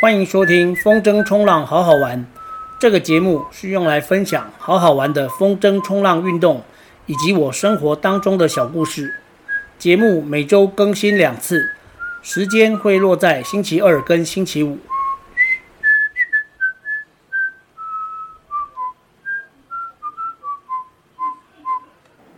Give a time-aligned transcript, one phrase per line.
[0.00, 2.26] 欢迎收听风筝冲浪好好玩。
[2.78, 6.62] 这个节目是用来分享好好玩的风筝冲浪运动，
[7.04, 9.16] 以及我生活当中的小故事。
[9.78, 11.74] 节目每周更新两次，
[12.22, 14.78] 时间会落在星期二跟星期五。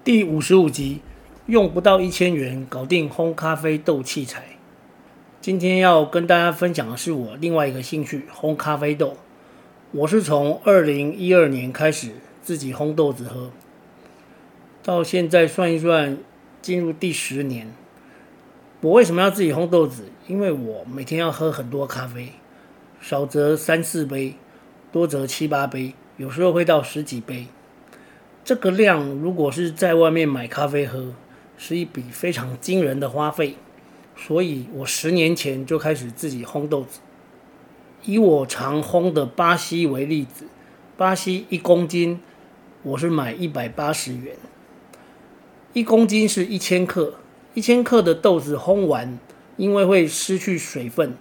[0.03, 1.01] 第五十五集，
[1.47, 4.52] 用不到一千元搞定烘咖啡豆器材。
[5.43, 9.17] 今天要跟大家分享的是我另外一个兴趣——烘咖啡豆。
[9.91, 13.51] 我是从二零一二年开始自己烘豆子喝，
[14.85, 16.17] 到现在算一算，
[16.61, 17.75] 进入第十年。
[18.83, 20.05] 我为什么要自己烘豆子？
[20.29, 22.29] 因为我每天要喝很多咖啡，
[23.01, 24.37] 少则三四杯，
[24.93, 27.49] 多则七八杯，有时候会到十几杯。
[28.45, 31.13] 这个量如果是在外面买咖啡喝，
[31.59, 33.57] 是一笔非常惊人的花费，
[34.25, 37.01] 所以我十年前就开始自己烘豆子。
[38.05, 40.45] 以我常烘的巴西为例子，
[40.97, 42.21] 巴西一公斤
[42.85, 44.37] 我是买一百八十元，
[45.73, 47.15] 一公斤是一千克，
[47.55, 49.19] 一千克的豆子烘完，
[49.57, 51.15] 因为会失去水分，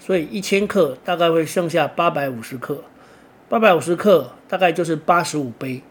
[0.00, 2.82] 所以一千克大概会剩下八百五十克，
[3.48, 5.82] 八百五十克大概就是八十五杯。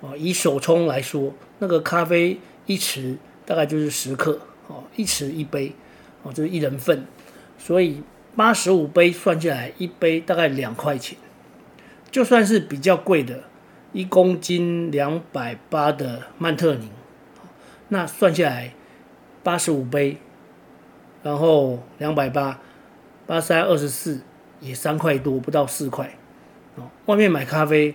[0.00, 5.72] 哦，以手冲来说，那个咖啡一匙大概就是十克，哦，一匙一杯，
[6.24, 7.06] 哦，这是一人份，
[7.56, 8.02] 所以
[8.34, 11.16] 八十五杯算下来，一杯大概两块钱。
[12.10, 13.44] 就算是比较贵的，
[13.92, 16.90] 一公斤两百八的曼特宁，
[17.90, 18.74] 那算下来
[19.44, 20.16] 八十五杯，
[21.22, 22.58] 然后两百八，
[23.26, 24.20] 八三二十四，
[24.60, 26.10] 也三块多，不到四块。
[26.74, 27.94] 哦，外面买咖啡。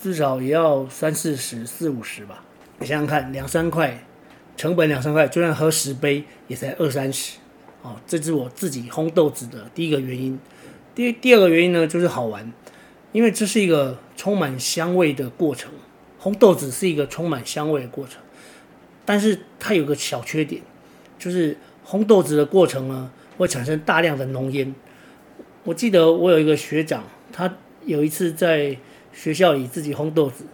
[0.00, 2.44] 至少也要三四十、四五十吧。
[2.78, 3.98] 你想想看，两三块
[4.56, 7.38] 成本，两三块，就算喝十杯也才二三十。
[7.82, 10.38] 哦，这是我自己烘豆子的第一个原因。
[10.94, 12.52] 第第二个原因呢，就是好玩，
[13.12, 15.70] 因为这是一个充满香味的过程。
[16.20, 18.20] 烘豆子是一个充满香味的过程，
[19.04, 20.60] 但是它有个小缺点，
[21.16, 24.74] 就是烘豆子的过程呢，会产生大量的浓烟。
[25.62, 28.76] 我记得我有一个学长，他有一次在
[29.12, 30.44] 学校里自己烘豆子，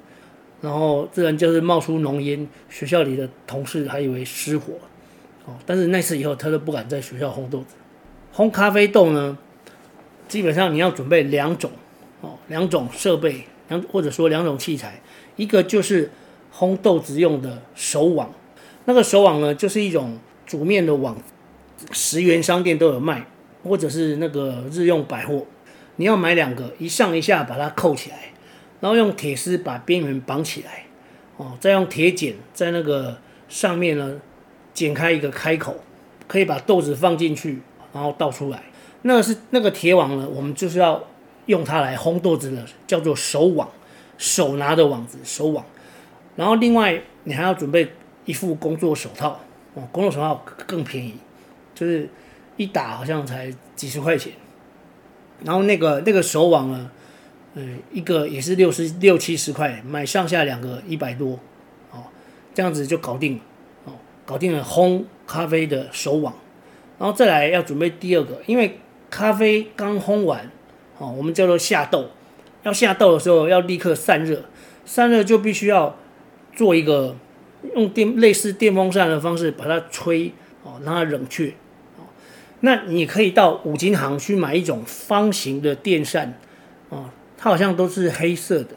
[0.60, 4.74] 然后自然就是冒出浓烟，学校里的同事还以为失火，
[5.46, 7.74] 哦，但是那次以后他都不敢在学校烘豆子。
[8.34, 9.36] 烘咖啡豆呢，
[10.26, 11.70] 基本上你要准备两种，
[12.20, 15.00] 哦，两种设备，两或者说两种器材，
[15.36, 16.10] 一个就是
[16.52, 18.32] 烘豆子用的手网，
[18.86, 21.16] 那个手网呢就是一种煮面的网，
[21.92, 23.26] 十元商店都有卖，
[23.62, 25.46] 或者是那个日用百货，
[25.96, 28.16] 你要买两个，一上一下把它扣起来。
[28.80, 30.84] 然后用铁丝把边缘绑起来，
[31.38, 33.16] 哦，再用铁剪在那个
[33.48, 34.20] 上面呢
[34.74, 35.76] 剪开一个开口，
[36.28, 37.60] 可以把豆子放进去，
[37.92, 38.64] 然后倒出来。
[39.02, 41.02] 那个是那个铁网呢，我们就是要
[41.46, 43.70] 用它来烘豆子的，叫做手网，
[44.18, 45.64] 手拿的网子，手网。
[46.36, 47.92] 然后另外你还要准备
[48.24, 49.40] 一副工作手套，
[49.74, 51.14] 哦，工作手套更便宜，
[51.74, 52.08] 就是
[52.56, 54.32] 一打好像才几十块钱。
[55.44, 56.90] 然后那个那个手网呢？
[57.56, 61.38] 嗯，一个也是六十六七十块，买上下两个一百多，
[61.92, 62.02] 哦，
[62.52, 63.40] 这样子就搞定了，
[64.24, 66.34] 搞定了烘咖啡的手网，
[66.98, 68.78] 然后再来要准备第二个，因为
[69.10, 70.50] 咖啡刚烘完，
[70.98, 72.10] 哦，我们叫做下豆，
[72.62, 74.44] 要下豆的时候要立刻散热，
[74.84, 75.96] 散热就必须要
[76.54, 77.16] 做一个
[77.74, 81.54] 用电类似电风扇的方式把它吹，哦，让它冷却，
[82.60, 86.38] 那你可以到五金行去买一种方形的电扇，
[86.88, 87.10] 哦。
[87.36, 88.70] 它好像都是黑色的，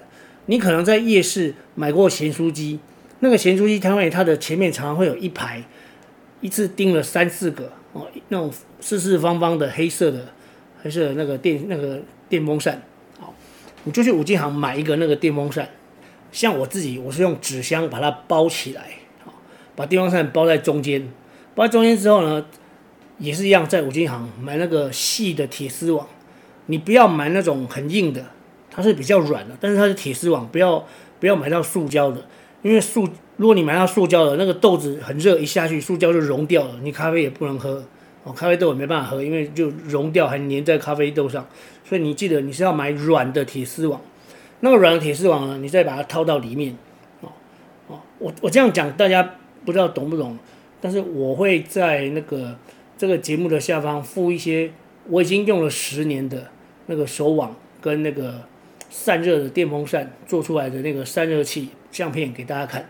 [0.47, 2.79] 你可能在夜市买过咸酥鸡，
[3.19, 5.63] 那个咸猪鸡摊位它的前面常常会有一排，
[6.41, 10.33] 一次钉了三四个哦，那种四四方方的黑色的，
[10.83, 12.81] 黑色的那个电那个电风扇，
[13.19, 13.33] 好，
[13.83, 15.69] 你就去五金行买一个那个电风扇，
[16.31, 18.83] 像我自己我是用纸箱把它包起来，
[19.25, 19.33] 好，
[19.75, 21.11] 把电风扇包在中间，
[21.55, 22.45] 包在中间之后呢，
[23.17, 26.07] 也是一样在五金行买那个细的铁丝网，
[26.67, 28.23] 你不要买那种很硬的。
[28.69, 30.85] 它是比较软的，但是它是铁丝网，不要
[31.19, 32.23] 不要买到塑胶的，
[32.61, 33.07] 因为塑
[33.37, 37.83] 如果你买到塑胶的，那个豆子很热，一下去塑胶就融掉了，你咖啡也不能喝
[38.23, 41.47] 哦，咖啡豆也没办法喝，因为就融掉还粘在咖啡豆上，
[41.83, 44.01] 所以你记得你是要买软的铁丝网，
[44.61, 46.75] 那个软的铁丝网呢，你再把它套到里面
[47.21, 47.29] 哦
[47.87, 50.37] 哦，我我这样讲大家不知道懂不懂，
[50.81, 52.57] 但是我会在那个
[52.97, 54.71] 这个节目的下方附一些
[55.09, 56.47] 我已经用了十年的
[56.87, 58.41] 那个手网跟那个。
[58.89, 62.87] 散热的电风扇做出来的那个散热器相片给大家看，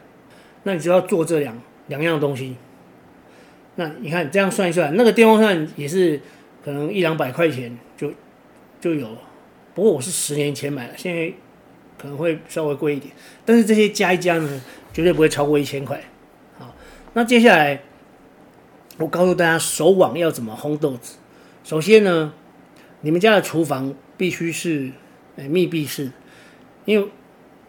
[0.64, 1.58] 那你就要做这两
[1.88, 2.58] 两样东西。
[3.76, 6.20] 那你看这样算一算，那个电风扇也是
[6.62, 8.12] 可能一两百块钱就
[8.82, 9.08] 就有，
[9.74, 11.32] 不过我是十年前买的，现在
[11.98, 13.14] 可能会稍微贵一点，
[13.46, 14.62] 但是这些加一加呢，
[14.92, 16.04] 绝对不会超过一千块。
[16.60, 16.76] 好，
[17.14, 17.80] 那接下来
[18.98, 21.16] 我告诉大家手网要怎么烘豆子。
[21.64, 22.34] 首先呢，
[23.00, 24.92] 你们家的厨房必须是
[25.38, 26.12] 诶密闭式，
[26.84, 27.08] 因为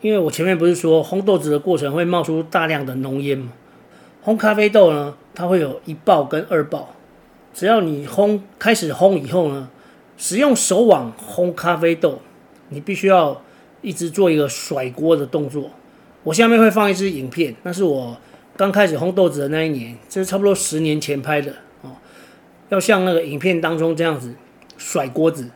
[0.01, 3.53] 因为我前面不是说烘豆子的过程会冒出大量的浓烟吗？
[4.25, 6.95] 烘咖啡豆呢，它会有一爆跟二爆。
[7.55, 9.71] 只要你烘开始烘以后呢，
[10.17, 12.21] 使用手网烘咖啡豆，
[12.69, 13.43] 你必须要
[13.81, 15.71] 一直做一个甩锅的动作。
[16.25, 18.17] 我下面会放一支影片，那是我
[18.57, 21.53] 刚开始烘豆子的那一年，这是差不多十年前拍的
[21.83, 21.93] 哦。
[22.69, 24.35] 要像那个影片当中这样子
[24.77, 25.51] 甩锅子，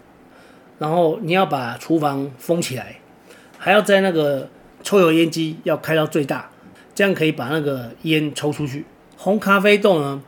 [0.79, 2.97] 然后你要把厨房封起来，
[3.64, 4.49] 还要在那个
[4.82, 6.50] 抽油烟机要开到最大。
[6.94, 8.85] 这样可以把那个烟抽出去。
[9.17, 10.20] 烘咖啡豆呢，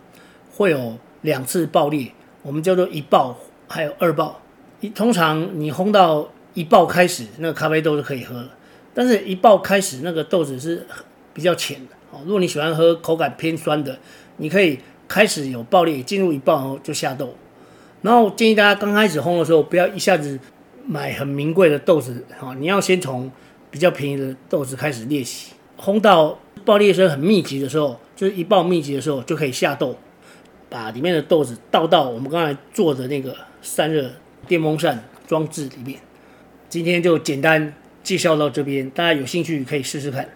[0.55, 3.37] 会有两次爆裂，我们叫做一爆，
[3.69, 4.41] 还有二爆。
[4.81, 8.49] 一通常你烘到一爆开始，那个咖啡豆就可以喝了。
[8.95, 10.87] 但是，一爆开始那个豆子是
[11.33, 11.95] 比较浅的。
[12.13, 13.99] 哦，如果你喜欢喝口感偏酸的，
[14.37, 14.79] 你可以
[15.09, 17.35] 开始有爆裂，进入一爆后就下豆。
[18.01, 20.39] 然后建议大家刚开始烘的时候，不要一下子
[20.87, 23.31] 买很名贵的豆子，哈，你要先从
[23.71, 26.39] 比较便宜的豆子开始练习，烘到。
[26.65, 29.99] 爆裂声很密集的时候，就是一爆密集的时候，就可以下豆，
[30.71, 34.11] 把里面的豆子倒到我们刚才做的那个散热
[34.49, 36.01] 电风扇装置里面。
[36.71, 40.27] 今天就简单介绍到这边，大家有兴趣可以试试看。